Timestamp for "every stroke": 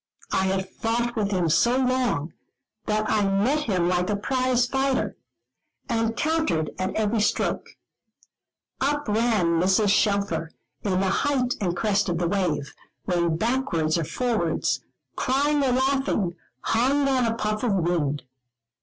6.95-7.77